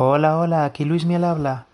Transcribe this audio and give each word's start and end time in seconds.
Hola, 0.00 0.38
hola, 0.38 0.64
aquí 0.64 0.84
Luis 0.84 1.04
Miel 1.06 1.24
habla. 1.24 1.66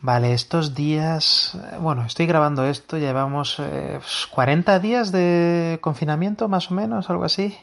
Vale, 0.00 0.34
estos 0.34 0.76
días, 0.76 1.56
eh, 1.56 1.78
bueno, 1.80 2.04
estoy 2.04 2.26
grabando 2.26 2.64
esto, 2.64 2.96
llevamos 2.96 3.56
eh, 3.58 3.98
40 4.30 4.78
días 4.78 5.10
de 5.10 5.80
confinamiento, 5.80 6.48
más 6.48 6.70
o 6.70 6.74
menos, 6.74 7.10
algo 7.10 7.24
así. 7.24 7.58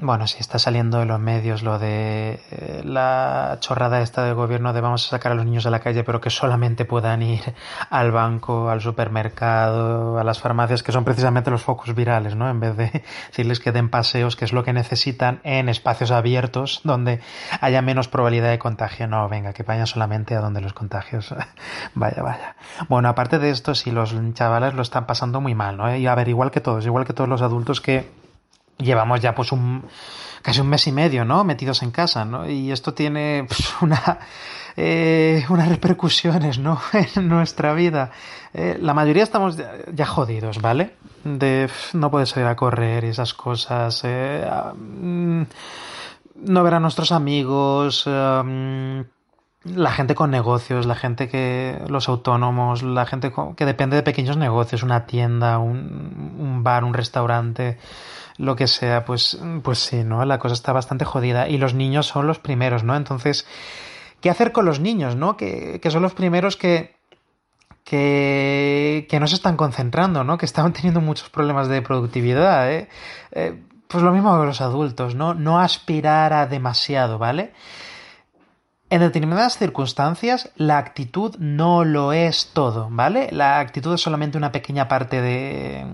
Bueno, 0.00 0.26
sí, 0.26 0.38
está 0.40 0.58
saliendo 0.58 0.98
de 0.98 1.04
los 1.04 1.20
medios 1.20 1.62
lo 1.62 1.78
de 1.78 2.40
eh, 2.50 2.82
la 2.82 3.58
chorrada 3.60 4.00
esta 4.00 4.24
del 4.24 4.34
gobierno 4.34 4.72
de 4.72 4.80
vamos 4.80 5.06
a 5.06 5.10
sacar 5.10 5.32
a 5.32 5.34
los 5.34 5.44
niños 5.44 5.66
a 5.66 5.70
la 5.70 5.80
calle, 5.80 6.02
pero 6.02 6.18
que 6.18 6.30
solamente 6.30 6.86
puedan 6.86 7.20
ir 7.20 7.54
al 7.90 8.10
banco, 8.10 8.70
al 8.70 8.80
supermercado, 8.80 10.18
a 10.18 10.24
las 10.24 10.40
farmacias, 10.40 10.82
que 10.82 10.92
son 10.92 11.04
precisamente 11.04 11.50
los 11.50 11.62
focos 11.62 11.94
virales, 11.94 12.34
¿no? 12.34 12.48
En 12.48 12.58
vez 12.58 12.74
de 12.76 13.04
decirles 13.28 13.60
que 13.60 13.70
den 13.70 13.90
paseos, 13.90 14.34
que 14.34 14.46
es 14.46 14.54
lo 14.54 14.64
que 14.64 14.72
necesitan 14.72 15.40
en 15.44 15.68
espacios 15.68 16.10
abiertos 16.10 16.80
donde 16.84 17.20
haya 17.60 17.82
menos 17.82 18.08
probabilidad 18.08 18.48
de 18.48 18.58
contagio. 18.58 19.06
No, 19.06 19.28
venga, 19.28 19.52
que 19.52 19.62
vayan 19.62 19.86
solamente 19.86 20.34
a 20.34 20.40
donde 20.40 20.62
los 20.62 20.72
contagios. 20.72 21.34
vaya, 21.94 22.22
vaya. 22.22 22.56
Bueno, 22.88 23.10
aparte 23.10 23.38
de 23.38 23.50
esto, 23.50 23.74
sí, 23.74 23.90
los 23.90 24.14
chavales 24.32 24.72
lo 24.72 24.80
están 24.80 25.06
pasando 25.06 25.42
muy 25.42 25.54
mal, 25.54 25.76
¿no? 25.76 25.94
Y 25.94 26.06
a 26.06 26.14
ver, 26.14 26.28
igual 26.28 26.50
que 26.50 26.62
todos, 26.62 26.86
igual 26.86 27.04
que 27.04 27.12
todos 27.12 27.28
los 27.28 27.42
adultos 27.42 27.82
que 27.82 28.21
llevamos 28.82 29.20
ya 29.20 29.34
pues 29.34 29.52
un 29.52 29.84
casi 30.42 30.60
un 30.60 30.68
mes 30.68 30.86
y 30.86 30.92
medio, 30.92 31.24
¿no? 31.24 31.44
Metidos 31.44 31.82
en 31.82 31.90
casa, 31.90 32.24
¿no? 32.24 32.48
Y 32.48 32.72
esto 32.72 32.92
tiene 32.94 33.44
pues, 33.48 33.72
una 33.80 34.18
eh, 34.76 35.44
unas 35.48 35.68
repercusiones, 35.68 36.58
¿no? 36.58 36.80
en 37.16 37.28
nuestra 37.28 37.74
vida. 37.74 38.10
Eh, 38.54 38.78
la 38.80 38.94
mayoría 38.94 39.22
estamos 39.22 39.56
ya, 39.92 40.06
jodidos, 40.06 40.60
¿vale? 40.60 40.96
De 41.24 41.68
no 41.92 42.10
poder 42.10 42.26
salir 42.26 42.48
a 42.48 42.56
correr 42.56 43.04
y 43.04 43.08
esas 43.08 43.34
cosas. 43.34 44.02
Eh, 44.04 44.48
um, 44.72 45.46
no 46.36 46.62
ver 46.62 46.74
a 46.74 46.80
nuestros 46.80 47.12
amigos. 47.12 48.06
Um, 48.06 49.04
la 49.64 49.92
gente 49.92 50.16
con 50.16 50.30
negocios, 50.32 50.86
la 50.86 50.96
gente 50.96 51.28
que, 51.28 51.80
los 51.86 52.08
autónomos, 52.08 52.82
la 52.82 53.06
gente 53.06 53.30
con, 53.30 53.54
que 53.54 53.64
depende 53.64 53.94
de 53.94 54.02
pequeños 54.02 54.36
negocios, 54.36 54.82
una 54.82 55.06
tienda, 55.06 55.58
un 55.60 56.64
bar, 56.64 56.82
un 56.82 56.94
restaurante, 56.94 57.78
lo 58.38 58.56
que 58.56 58.66
sea, 58.66 59.04
pues, 59.04 59.38
pues 59.62 59.78
sí, 59.78 60.04
¿no? 60.04 60.24
La 60.24 60.38
cosa 60.38 60.54
está 60.54 60.72
bastante 60.72 61.04
jodida. 61.04 61.48
Y 61.48 61.58
los 61.58 61.74
niños 61.74 62.06
son 62.06 62.26
los 62.26 62.38
primeros, 62.38 62.84
¿no? 62.84 62.96
Entonces, 62.96 63.46
¿qué 64.20 64.30
hacer 64.30 64.52
con 64.52 64.64
los 64.64 64.80
niños, 64.80 65.16
¿no? 65.16 65.36
Que, 65.36 65.80
que 65.80 65.90
son 65.90 66.02
los 66.02 66.14
primeros 66.14 66.56
que, 66.56 66.94
que, 67.84 69.06
que 69.10 69.20
no 69.20 69.26
se 69.26 69.34
están 69.34 69.56
concentrando, 69.56 70.24
¿no? 70.24 70.38
Que 70.38 70.46
estaban 70.46 70.72
teniendo 70.72 71.00
muchos 71.00 71.30
problemas 71.30 71.68
de 71.68 71.82
productividad, 71.82 72.72
¿eh? 72.72 72.88
eh 73.32 73.62
pues 73.88 74.02
lo 74.02 74.12
mismo 74.12 74.40
que 74.40 74.46
los 74.46 74.62
adultos, 74.62 75.14
¿no? 75.14 75.34
No 75.34 75.60
aspirar 75.60 76.32
a 76.32 76.46
demasiado, 76.46 77.18
¿vale? 77.18 77.52
En 78.88 79.00
determinadas 79.00 79.58
circunstancias, 79.58 80.50
la 80.56 80.78
actitud 80.78 81.36
no 81.38 81.84
lo 81.84 82.12
es 82.12 82.50
todo, 82.52 82.88
¿vale? 82.90 83.28
La 83.32 83.58
actitud 83.58 83.94
es 83.94 84.00
solamente 84.02 84.36
una 84.36 84.52
pequeña 84.52 84.88
parte 84.88 85.20
de, 85.22 85.86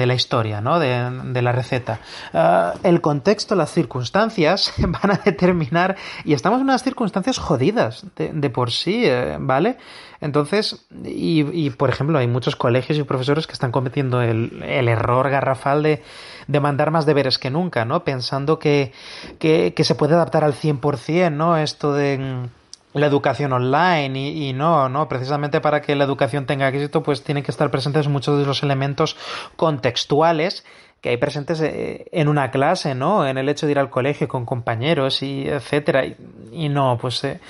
de 0.00 0.06
la 0.06 0.14
historia, 0.14 0.60
¿no? 0.60 0.78
De, 0.80 1.42
la 1.42 1.52
receta. 1.52 2.00
Uh, 2.32 2.78
el 2.82 3.00
contexto, 3.00 3.54
las 3.54 3.70
circunstancias 3.70 4.72
van 4.78 5.12
a 5.12 5.20
determinar, 5.24 5.96
y 6.24 6.32
estamos 6.32 6.58
en 6.58 6.64
unas 6.64 6.82
circunstancias 6.82 7.38
jodidas 7.38 8.04
de, 8.16 8.50
por 8.50 8.70
sí, 8.70 9.02
eh, 9.04 9.36
¿vale? 9.38 9.76
Entonces, 10.20 10.86
y, 11.04 11.70
por 11.70 11.88
ejemplo, 11.88 12.18
hay 12.18 12.26
muchos 12.26 12.56
colegios 12.56 12.98
y 12.98 13.04
profesores 13.04 13.46
que 13.46 13.54
están 13.54 13.72
cometiendo 13.72 14.20
el, 14.20 14.62
el 14.62 14.88
error 14.88 15.30
garrafal 15.30 15.82
de, 15.82 16.02
de, 16.46 16.60
mandar 16.60 16.90
más 16.90 17.06
deberes 17.06 17.38
que 17.38 17.50
nunca, 17.50 17.84
¿no? 17.86 18.04
Pensando 18.04 18.58
que, 18.58 18.92
que, 19.38 19.72
que 19.74 19.84
se 19.84 19.94
puede 19.94 20.14
adaptar 20.14 20.44
al 20.44 20.54
100%, 20.54 21.32
¿no? 21.32 21.56
Esto 21.56 21.94
de 21.94 22.48
la 22.92 23.06
educación 23.06 23.52
online 23.52 24.18
y, 24.18 24.52
no, 24.52 24.88
no, 24.88 25.08
precisamente 25.08 25.60
para 25.60 25.80
que 25.80 25.94
la 25.94 26.04
educación 26.04 26.46
tenga 26.46 26.68
éxito, 26.68 27.02
pues 27.02 27.22
tienen 27.22 27.44
que 27.44 27.50
estar 27.50 27.70
presentes 27.70 28.08
muchos 28.08 28.38
de 28.38 28.46
los 28.46 28.62
elementos 28.62 29.16
contextuales 29.56 30.64
que 31.00 31.10
hay 31.10 31.16
presentes 31.16 31.62
en 31.62 32.28
una 32.28 32.50
clase, 32.50 32.94
¿no? 32.94 33.26
En 33.26 33.38
el 33.38 33.48
hecho 33.48 33.64
de 33.64 33.72
ir 33.72 33.78
al 33.78 33.88
colegio 33.88 34.28
con 34.28 34.44
compañeros 34.44 35.22
y 35.22 35.48
etcétera. 35.48 36.04
Y, 36.04 36.16
y 36.52 36.68
no, 36.68 36.98
pues 37.00 37.24
eh, 37.24 37.40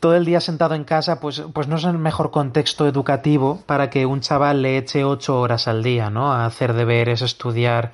todo 0.00 0.16
el 0.16 0.26
día 0.26 0.40
sentado 0.40 0.74
en 0.74 0.84
casa, 0.84 1.18
pues, 1.18 1.42
pues 1.54 1.66
no 1.66 1.76
es 1.76 1.84
el 1.84 1.96
mejor 1.96 2.30
contexto 2.30 2.86
educativo 2.86 3.62
para 3.64 3.88
que 3.88 4.04
un 4.04 4.20
chaval 4.20 4.60
le 4.60 4.76
eche 4.76 5.04
ocho 5.04 5.40
horas 5.40 5.66
al 5.66 5.82
día, 5.82 6.10
¿no? 6.10 6.30
A 6.30 6.44
hacer 6.44 6.74
deberes, 6.74 7.22
estudiar, 7.22 7.92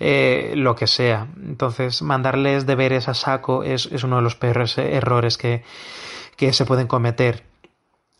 eh, 0.00 0.52
lo 0.54 0.74
que 0.74 0.86
sea. 0.86 1.28
Entonces, 1.42 2.02
mandarles 2.02 2.66
deberes 2.66 3.08
a 3.08 3.14
saco 3.14 3.62
es, 3.62 3.86
es 3.86 4.04
uno 4.04 4.16
de 4.16 4.22
los 4.22 4.34
peores 4.34 4.76
errores 4.76 5.38
que, 5.38 5.62
que 6.36 6.52
se 6.52 6.64
pueden 6.64 6.86
cometer. 6.86 7.51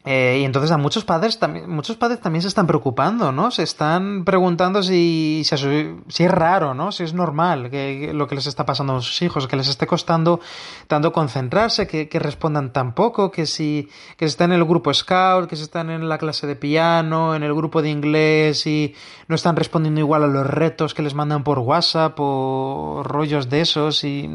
Eh, 0.04 0.38
y 0.40 0.44
entonces 0.44 0.72
a 0.72 0.78
muchos 0.78 1.04
padres 1.04 1.38
también, 1.38 1.70
muchos 1.70 1.96
padres 1.96 2.20
también 2.20 2.42
se 2.42 2.48
están 2.48 2.66
preocupando, 2.66 3.30
¿no? 3.30 3.52
Se 3.52 3.62
están 3.62 4.24
preguntando 4.24 4.82
si, 4.82 5.42
si, 5.44 6.24
es 6.24 6.30
raro, 6.30 6.74
¿no? 6.74 6.90
Si 6.90 7.04
es 7.04 7.14
normal 7.14 7.70
que, 7.70 8.10
lo 8.12 8.26
que 8.26 8.34
les 8.34 8.48
está 8.48 8.66
pasando 8.66 8.96
a 8.96 9.00
sus 9.00 9.22
hijos, 9.22 9.46
que 9.46 9.54
les 9.54 9.68
esté 9.68 9.86
costando 9.86 10.40
tanto 10.88 11.12
concentrarse, 11.12 11.86
que, 11.86 12.18
respondan 12.18 12.72
tan 12.72 12.94
poco, 12.94 13.30
que 13.30 13.46
si, 13.46 13.88
que 14.16 14.24
están 14.24 14.50
en 14.50 14.58
el 14.58 14.64
grupo 14.64 14.92
scout, 14.92 15.48
que 15.48 15.54
si 15.54 15.62
están 15.62 15.88
en 15.88 16.08
la 16.08 16.18
clase 16.18 16.48
de 16.48 16.56
piano, 16.56 17.36
en 17.36 17.44
el 17.44 17.54
grupo 17.54 17.80
de 17.80 17.90
inglés 17.90 18.66
y 18.66 18.96
no 19.28 19.36
están 19.36 19.54
respondiendo 19.54 20.00
igual 20.00 20.24
a 20.24 20.26
los 20.26 20.46
retos 20.46 20.94
que 20.94 21.02
les 21.02 21.14
mandan 21.14 21.44
por 21.44 21.60
WhatsApp 21.60 22.16
o 22.18 23.02
rollos 23.04 23.48
de 23.48 23.60
esos 23.60 24.02
y, 24.02 24.28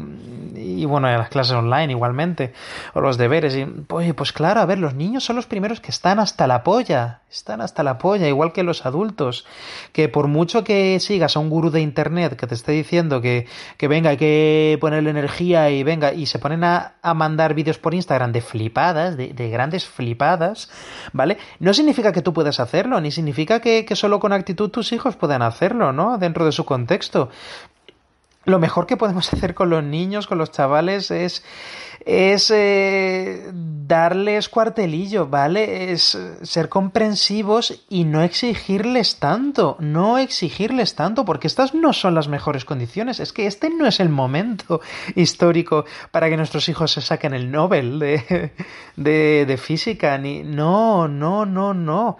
y 0.54 0.86
bueno, 0.86 1.08
a 1.08 1.18
las 1.18 1.28
clases 1.28 1.52
online 1.52 1.92
igualmente, 1.92 2.54
o 2.94 3.02
los 3.02 3.18
deberes. 3.18 3.54
Y, 3.54 3.66
oye, 3.90 4.14
pues 4.14 4.32
claro, 4.32 4.60
a 4.60 4.66
ver, 4.66 4.78
los 4.78 4.94
niños 4.94 5.24
son 5.24 5.36
los 5.36 5.46
primeros 5.46 5.57
que 5.58 5.90
están 5.90 6.20
hasta 6.20 6.46
la 6.46 6.62
polla, 6.62 7.22
están 7.30 7.60
hasta 7.60 7.82
la 7.82 7.98
polla, 7.98 8.28
igual 8.28 8.52
que 8.52 8.62
los 8.62 8.86
adultos, 8.86 9.44
que 9.92 10.08
por 10.08 10.28
mucho 10.28 10.62
que 10.62 10.98
sigas 11.00 11.36
a 11.36 11.40
un 11.40 11.50
gurú 11.50 11.70
de 11.70 11.80
internet 11.80 12.36
que 12.36 12.46
te 12.46 12.54
esté 12.54 12.72
diciendo 12.72 13.20
que, 13.20 13.46
que 13.76 13.88
venga, 13.88 14.10
hay 14.10 14.16
que 14.16 14.78
ponerle 14.80 15.10
energía 15.10 15.70
y 15.70 15.82
venga, 15.82 16.12
y 16.14 16.26
se 16.26 16.38
ponen 16.38 16.64
a, 16.64 16.94
a 17.02 17.12
mandar 17.14 17.54
vídeos 17.54 17.78
por 17.78 17.92
Instagram 17.92 18.32
de 18.32 18.40
flipadas, 18.40 19.16
de, 19.16 19.32
de, 19.34 19.50
grandes 19.50 19.84
flipadas, 19.84 20.70
¿vale? 21.12 21.38
No 21.58 21.74
significa 21.74 22.12
que 22.12 22.22
tú 22.22 22.32
puedas 22.32 22.60
hacerlo, 22.60 23.00
ni 23.00 23.10
significa 23.10 23.60
que, 23.60 23.84
que 23.84 23.96
solo 23.96 24.20
con 24.20 24.32
actitud 24.32 24.70
tus 24.70 24.92
hijos 24.92 25.16
puedan 25.16 25.42
hacerlo, 25.42 25.92
¿no? 25.92 26.18
Dentro 26.18 26.44
de 26.46 26.52
su 26.52 26.64
contexto 26.64 27.30
lo 28.48 28.58
mejor 28.58 28.86
que 28.86 28.96
podemos 28.96 29.32
hacer 29.32 29.54
con 29.54 29.70
los 29.70 29.84
niños, 29.84 30.26
con 30.26 30.38
los 30.38 30.50
chavales, 30.50 31.10
es, 31.10 31.42
es 32.04 32.50
eh, 32.50 33.50
darles 33.52 34.48
cuartelillo, 34.48 35.26
¿vale? 35.26 35.92
Es 35.92 36.18
ser 36.42 36.68
comprensivos 36.68 37.84
y 37.88 38.04
no 38.04 38.22
exigirles 38.22 39.18
tanto, 39.18 39.76
no 39.80 40.18
exigirles 40.18 40.94
tanto, 40.94 41.24
porque 41.24 41.46
estas 41.46 41.74
no 41.74 41.92
son 41.92 42.14
las 42.14 42.28
mejores 42.28 42.64
condiciones. 42.64 43.20
Es 43.20 43.32
que 43.32 43.46
este 43.46 43.70
no 43.70 43.86
es 43.86 44.00
el 44.00 44.08
momento 44.08 44.80
histórico 45.14 45.84
para 46.10 46.28
que 46.28 46.36
nuestros 46.36 46.68
hijos 46.68 46.92
se 46.92 47.00
saquen 47.00 47.34
el 47.34 47.50
Nobel 47.50 47.98
de, 47.98 48.52
de, 48.96 49.44
de 49.46 49.56
física, 49.56 50.18
ni 50.18 50.42
no, 50.42 51.08
no, 51.08 51.46
no, 51.46 51.74
no. 51.74 52.18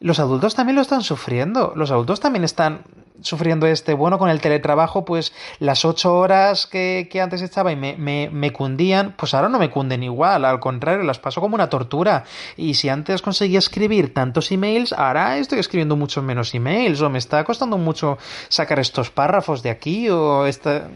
Los 0.00 0.18
adultos 0.18 0.54
también 0.54 0.76
lo 0.76 0.82
están 0.82 1.02
sufriendo. 1.02 1.72
Los 1.76 1.90
adultos 1.90 2.20
también 2.20 2.44
están 2.44 2.82
sufriendo 3.20 3.66
este. 3.66 3.94
Bueno, 3.94 4.18
con 4.18 4.28
el 4.28 4.40
teletrabajo, 4.40 5.04
pues 5.04 5.32
las 5.58 5.84
ocho 5.84 6.16
horas 6.16 6.66
que, 6.66 7.08
que 7.10 7.20
antes 7.20 7.42
estaba 7.42 7.72
y 7.72 7.76
me, 7.76 7.96
me, 7.96 8.28
me, 8.30 8.52
cundían, 8.52 9.14
pues 9.16 9.34
ahora 9.34 9.48
no 9.48 9.58
me 9.58 9.70
cunden 9.70 10.02
igual. 10.02 10.44
Al 10.44 10.60
contrario, 10.60 11.04
las 11.04 11.18
paso 11.18 11.40
como 11.40 11.54
una 11.54 11.68
tortura. 11.68 12.24
Y 12.56 12.74
si 12.74 12.88
antes 12.88 13.22
conseguía 13.22 13.58
escribir 13.58 14.12
tantos 14.12 14.50
emails, 14.52 14.92
ahora 14.92 15.38
estoy 15.38 15.58
escribiendo 15.58 15.96
muchos 15.96 16.24
menos 16.24 16.54
emails. 16.54 17.00
O 17.00 17.10
me 17.10 17.18
está 17.18 17.44
costando 17.44 17.78
mucho 17.78 18.18
sacar 18.48 18.78
estos 18.78 19.10
párrafos 19.10 19.62
de 19.62 19.70
aquí 19.70 20.08
o 20.10 20.46
esta 20.46 20.88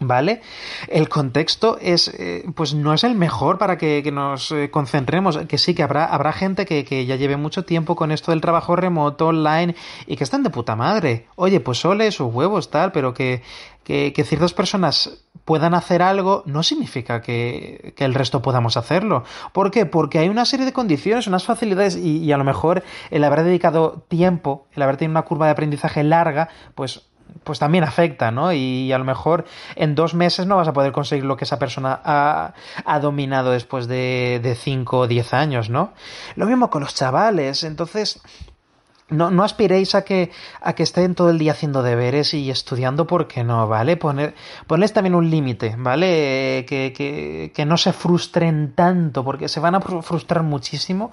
¿Vale? 0.00 0.42
El 0.86 1.08
contexto 1.08 1.76
es, 1.80 2.06
eh, 2.08 2.44
pues 2.54 2.72
no 2.72 2.94
es 2.94 3.02
el 3.02 3.16
mejor 3.16 3.58
para 3.58 3.76
que, 3.76 4.00
que 4.04 4.12
nos 4.12 4.52
eh, 4.52 4.70
concentremos. 4.70 5.38
Que 5.48 5.58
sí, 5.58 5.74
que 5.74 5.82
habrá, 5.82 6.04
habrá 6.04 6.32
gente 6.32 6.66
que, 6.66 6.84
que, 6.84 7.04
ya 7.04 7.16
lleve 7.16 7.36
mucho 7.36 7.64
tiempo 7.64 7.96
con 7.96 8.12
esto 8.12 8.30
del 8.30 8.40
trabajo 8.40 8.76
remoto, 8.76 9.26
online, 9.28 9.74
y 10.06 10.16
que 10.16 10.22
están 10.22 10.44
de 10.44 10.50
puta 10.50 10.76
madre. 10.76 11.26
Oye, 11.34 11.58
pues 11.58 11.84
ole 11.84 12.12
sus 12.12 12.32
huevos, 12.32 12.70
tal, 12.70 12.92
pero 12.92 13.12
que, 13.12 13.42
que, 13.82 14.12
ciertas 14.24 14.54
personas 14.54 15.24
puedan 15.44 15.74
hacer 15.74 16.02
algo 16.02 16.44
no 16.46 16.62
significa 16.62 17.20
que, 17.20 17.92
que, 17.96 18.04
el 18.04 18.14
resto 18.14 18.40
podamos 18.40 18.76
hacerlo. 18.76 19.24
¿Por 19.52 19.72
qué? 19.72 19.84
Porque 19.84 20.20
hay 20.20 20.28
una 20.28 20.44
serie 20.44 20.64
de 20.64 20.72
condiciones, 20.72 21.26
unas 21.26 21.44
facilidades, 21.44 21.96
y 21.96 22.30
a 22.30 22.36
lo 22.36 22.44
mejor 22.44 22.84
el 23.10 23.24
haber 23.24 23.42
dedicado 23.42 24.04
tiempo, 24.06 24.68
el 24.74 24.82
haber 24.82 24.96
tenido 24.96 25.12
una 25.12 25.22
curva 25.22 25.46
de 25.46 25.52
aprendizaje 25.52 26.04
larga, 26.04 26.50
pues 26.76 27.08
pues 27.48 27.58
también 27.58 27.82
afecta, 27.82 28.30
¿no? 28.30 28.52
Y 28.52 28.92
a 28.92 28.98
lo 28.98 29.06
mejor 29.06 29.46
en 29.74 29.94
dos 29.94 30.12
meses 30.12 30.46
no 30.46 30.56
vas 30.56 30.68
a 30.68 30.74
poder 30.74 30.92
conseguir 30.92 31.24
lo 31.24 31.38
que 31.38 31.44
esa 31.44 31.58
persona 31.58 31.98
ha, 32.04 33.00
dominado 33.00 33.52
después 33.52 33.88
de 33.88 34.54
5 34.54 34.98
o 34.98 35.06
10 35.06 35.32
años, 35.32 35.70
¿no? 35.70 35.94
Lo 36.36 36.44
mismo 36.44 36.68
con 36.68 36.82
los 36.82 36.94
chavales, 36.94 37.64
entonces... 37.64 38.20
No, 39.10 39.30
no 39.30 39.42
aspiréis 39.42 39.94
a 39.94 40.04
que, 40.04 40.30
a 40.60 40.74
que 40.74 40.82
estén 40.82 41.14
todo 41.14 41.30
el 41.30 41.38
día 41.38 41.52
haciendo 41.52 41.82
deberes 41.82 42.34
y 42.34 42.50
estudiando 42.50 43.06
porque 43.06 43.42
no, 43.42 43.66
¿vale? 43.66 43.96
Poner, 43.96 44.34
ponerles 44.66 44.92
también 44.92 45.14
un 45.14 45.30
límite, 45.30 45.76
¿vale? 45.78 46.66
Que, 46.68 46.92
que, 46.94 47.50
que 47.54 47.64
no 47.64 47.78
se 47.78 47.94
frustren 47.94 48.74
tanto 48.74 49.24
porque 49.24 49.48
se 49.48 49.60
van 49.60 49.76
a 49.76 49.80
frustrar 49.80 50.42
muchísimo. 50.42 51.10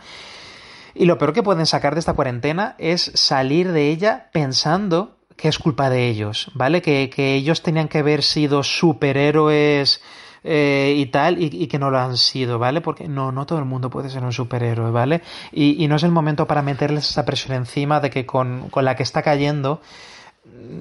Y 0.94 1.06
lo 1.06 1.18
peor 1.18 1.32
que 1.32 1.42
pueden 1.42 1.66
sacar 1.66 1.94
de 1.94 2.02
esta 2.02 2.16
cuarentena 2.16 2.76
es 2.80 3.14
salir 3.14 3.72
de 3.72 3.90
ella 3.90 4.30
pensando 4.34 5.15
que 5.36 5.48
es 5.48 5.60
culpa 5.60 5.90
de 5.90 6.08
ellos, 6.08 6.52
¿vale? 6.54 6.82
Que, 6.82 7.10
que 7.10 7.36
ellos 7.36 7.62
tenían 7.62 7.88
que 7.88 8.00
haber 8.00 8.24
sido 8.24 8.64
superhéroes 8.64 10.02
eh, 10.44 10.94
y 10.98 11.08
tal, 11.08 11.42
y, 11.42 11.68
que 11.68 11.80
no 11.80 11.90
lo 11.90 12.00
han 12.00 12.18
sido, 12.18 12.60
¿vale? 12.60 12.80
Porque 12.80 13.08
no, 13.08 13.32
no 13.32 13.46
todo 13.46 13.60
el 13.60 13.66
mundo 13.66 13.90
puede 13.90 14.10
ser 14.10 14.24
un 14.24 14.32
superhéroe, 14.32 14.92
¿vale? 14.92 15.22
Y, 15.52 15.84
y 15.84 15.88
no 15.88 15.96
es 15.96 16.04
el 16.04 16.12
momento 16.12 16.48
para 16.48 16.62
meterles 16.62 17.10
esa 17.10 17.26
presión 17.26 17.58
encima 17.58 18.00
de 18.00 18.10
que 18.10 18.26
con, 18.26 18.70
con 18.70 18.86
la 18.86 18.96
que 18.96 19.04
está 19.04 19.22
cayendo 19.22 19.82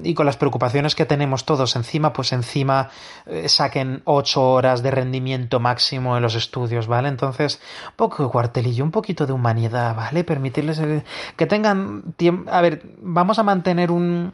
y 0.03 0.13
con 0.13 0.25
las 0.25 0.37
preocupaciones 0.37 0.95
que 0.95 1.05
tenemos 1.05 1.45
todos 1.45 1.75
encima, 1.75 2.13
pues 2.13 2.31
encima 2.31 2.89
eh, 3.25 3.49
saquen 3.49 4.01
ocho 4.05 4.51
horas 4.51 4.83
de 4.83 4.91
rendimiento 4.91 5.59
máximo 5.59 6.15
en 6.15 6.23
los 6.23 6.35
estudios, 6.35 6.87
¿vale? 6.87 7.09
Entonces, 7.09 7.59
un 7.87 7.95
poco 7.95 8.23
de 8.23 8.29
cuartelillo, 8.29 8.83
un 8.83 8.91
poquito 8.91 9.25
de 9.25 9.33
humanidad, 9.33 9.95
¿vale? 9.95 10.23
Permitirles 10.23 10.79
el, 10.79 11.03
que 11.35 11.45
tengan 11.45 12.13
tiempo... 12.17 12.51
A 12.51 12.61
ver, 12.61 12.83
vamos 13.01 13.39
a 13.39 13.43
mantener 13.43 13.91
un, 13.91 14.33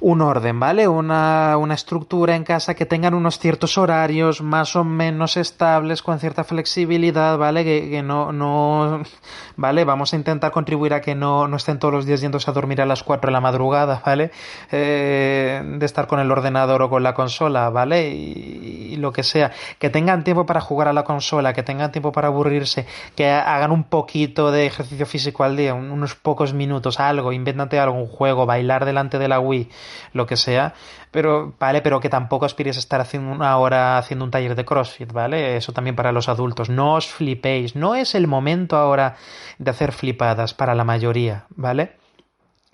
un 0.00 0.20
orden, 0.20 0.60
¿vale? 0.60 0.88
Una, 0.88 1.56
una 1.58 1.74
estructura 1.74 2.36
en 2.36 2.44
casa 2.44 2.74
que 2.74 2.86
tengan 2.86 3.14
unos 3.14 3.38
ciertos 3.38 3.78
horarios 3.78 4.42
más 4.42 4.76
o 4.76 4.84
menos 4.84 5.36
estables, 5.36 6.02
con 6.02 6.18
cierta 6.18 6.44
flexibilidad, 6.44 7.38
¿vale? 7.38 7.64
Que, 7.64 7.90
que 7.90 8.02
no, 8.02 8.32
no, 8.32 9.02
¿vale? 9.56 9.84
Vamos 9.84 10.12
a 10.12 10.16
intentar 10.16 10.52
contribuir 10.52 10.94
a 10.94 11.00
que 11.00 11.14
no, 11.14 11.48
no 11.48 11.56
estén 11.56 11.78
todos 11.78 11.94
los 11.94 12.06
días 12.06 12.20
yéndose 12.20 12.50
a 12.50 12.54
dormir 12.54 12.80
a 12.80 12.86
las 12.86 13.02
4 13.02 13.28
de 13.28 13.32
la 13.32 13.40
madrugada, 13.40 14.02
¿vale? 14.04 14.30
Eh, 14.70 15.62
de 15.64 15.86
estar 15.86 16.06
con 16.06 16.20
el 16.20 16.30
ordenador 16.30 16.82
o 16.82 16.90
con 16.90 17.02
la 17.02 17.14
consola, 17.14 17.70
¿vale? 17.70 18.10
Y, 18.10 18.87
lo 18.98 19.12
que 19.12 19.22
sea. 19.22 19.52
Que 19.78 19.90
tengan 19.90 20.24
tiempo 20.24 20.46
para 20.46 20.60
jugar 20.60 20.88
a 20.88 20.92
la 20.92 21.04
consola, 21.04 21.52
que 21.52 21.62
tengan 21.62 21.92
tiempo 21.92 22.12
para 22.12 22.28
aburrirse, 22.28 22.86
que 23.14 23.30
hagan 23.30 23.70
un 23.70 23.84
poquito 23.84 24.50
de 24.50 24.66
ejercicio 24.66 25.06
físico 25.06 25.44
al 25.44 25.56
día, 25.56 25.74
unos 25.74 26.14
pocos 26.14 26.52
minutos, 26.52 27.00
algo, 27.00 27.32
invéntate 27.32 27.78
algo, 27.78 27.96
un 27.96 28.06
juego, 28.06 28.46
bailar 28.46 28.84
delante 28.84 29.18
de 29.18 29.28
la 29.28 29.40
Wii, 29.40 29.68
lo 30.12 30.26
que 30.26 30.36
sea, 30.36 30.74
pero 31.10 31.54
vale, 31.58 31.80
pero 31.80 32.00
que 32.00 32.08
tampoco 32.08 32.44
aspires 32.44 32.76
a 32.76 32.80
estar 32.80 33.00
haciendo 33.00 33.32
una 33.32 33.56
hora 33.56 33.98
haciendo 33.98 34.24
un 34.24 34.30
taller 34.30 34.54
de 34.54 34.64
CrossFit, 34.64 35.12
¿vale? 35.12 35.56
Eso 35.56 35.72
también 35.72 35.96
para 35.96 36.12
los 36.12 36.28
adultos. 36.28 36.68
No 36.68 36.94
os 36.94 37.06
flipéis, 37.06 37.76
no 37.76 37.94
es 37.94 38.14
el 38.14 38.26
momento 38.26 38.76
ahora 38.76 39.16
de 39.58 39.70
hacer 39.70 39.92
flipadas 39.92 40.54
para 40.54 40.74
la 40.74 40.84
mayoría, 40.84 41.46
¿vale? 41.56 41.92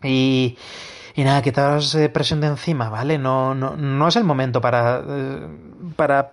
Y, 0.02 0.58
y 1.14 1.24
nada, 1.24 1.42
quitaros 1.42 1.96
presión 2.12 2.40
de 2.40 2.48
encima, 2.48 2.90
¿vale? 2.90 3.18
No, 3.18 3.54
no, 3.54 3.76
no 3.76 4.08
es 4.08 4.16
el 4.16 4.24
momento 4.24 4.60
para, 4.60 5.02
para 5.96 6.32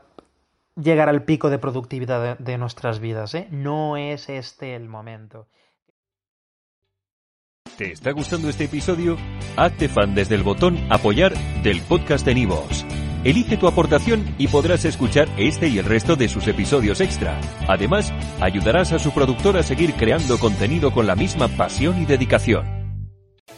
llegar 0.76 1.10
al 1.10 1.24
pico 1.24 1.50
de 1.50 1.60
productividad 1.60 2.38
de, 2.38 2.44
de 2.44 2.58
nuestras 2.58 3.00
vidas, 3.00 3.36
¿eh? 3.36 3.48
No 3.52 3.98
es 3.98 4.30
este 4.30 4.76
el 4.76 4.90
momento. 4.90 5.48
¿Te 7.78 7.92
está 7.92 8.12
gustando 8.12 8.50
este 8.50 8.66
episodio? 8.66 9.18
Hazte 9.56 9.88
fan 9.88 10.14
desde 10.14 10.36
el 10.36 10.44
botón 10.44 10.78
Apoyar 10.92 11.34
del 11.64 11.82
podcast 11.82 12.26
de 12.26 12.36
Nivos. 12.36 12.86
Elige 13.24 13.56
tu 13.58 13.68
aportación 13.68 14.36
y 14.40 14.48
podrás 14.48 14.84
escuchar 14.86 15.28
este 15.38 15.68
y 15.68 15.78
el 15.78 15.86
resto 15.86 16.16
de 16.16 16.28
sus 16.28 16.48
episodios 16.48 17.02
extra. 17.02 17.40
Además, 17.68 18.12
ayudarás 18.40 18.94
a 18.94 19.00
su 19.00 19.12
productor 19.12 19.58
a 19.58 19.64
seguir 19.64 19.94
creando 19.94 20.40
contenido 20.40 20.92
con 20.92 21.06
la 21.06 21.16
misma 21.16 21.48
pasión 21.48 22.02
y 22.02 22.06
dedicación. 22.06 22.81